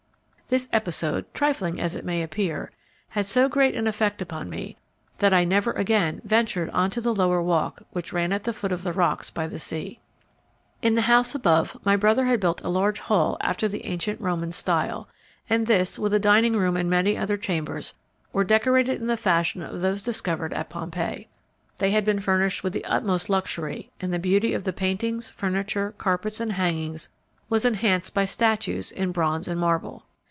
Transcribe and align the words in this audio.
This 0.51 0.67
episode, 0.73 1.33
trifling 1.33 1.79
as 1.79 1.95
it 1.95 2.03
may 2.03 2.21
appear, 2.21 2.71
had 3.11 3.25
so 3.25 3.47
great 3.47 3.73
an 3.73 3.87
effect 3.87 4.21
upon 4.21 4.49
me 4.49 4.75
that 5.19 5.33
I 5.33 5.45
never 5.45 5.71
again 5.71 6.19
ventured 6.25 6.69
on 6.71 6.89
to 6.89 6.99
the 6.99 7.13
lower 7.13 7.41
walk 7.41 7.83
which 7.91 8.11
ran 8.11 8.33
at 8.33 8.43
the 8.43 8.51
foot 8.51 8.73
of 8.73 8.83
the 8.83 8.91
rocks 8.91 9.29
by 9.29 9.47
the 9.47 9.59
sea. 9.59 10.01
In 10.81 10.95
the 10.95 11.03
house 11.07 11.33
above, 11.33 11.77
my 11.85 11.95
brother 11.95 12.25
had 12.25 12.41
built 12.41 12.59
a 12.65 12.69
large 12.69 12.99
hall 12.99 13.37
after 13.39 13.69
the 13.69 13.85
ancient 13.85 14.19
Roman 14.19 14.51
style, 14.51 15.07
and 15.49 15.67
this, 15.67 15.97
with 15.97 16.13
a 16.13 16.19
dining 16.19 16.57
room 16.57 16.75
and 16.75 16.89
many 16.89 17.17
other 17.17 17.37
chambers, 17.37 17.93
were 18.33 18.43
decorated 18.43 18.99
in 18.99 19.07
the 19.07 19.15
fashion 19.15 19.61
of 19.61 19.79
those 19.79 20.03
discovered 20.03 20.51
at 20.51 20.67
Pompeii. 20.69 21.29
They 21.77 21.91
had 21.91 22.03
been 22.03 22.19
furnished 22.19 22.61
with 22.61 22.73
the 22.73 22.83
utmost 22.83 23.29
luxury, 23.29 23.89
and 24.01 24.11
the 24.11 24.19
beauty 24.19 24.53
of 24.53 24.65
the 24.65 24.73
paintings, 24.73 25.29
furniture, 25.29 25.93
carpets, 25.97 26.41
and 26.41 26.51
hangings 26.51 27.07
was 27.47 27.63
enhanced 27.63 28.13
by 28.13 28.25
statues 28.25 28.91
in 28.91 29.13
bronze 29.13 29.47
and 29.47 29.57
marble. 29.57 30.03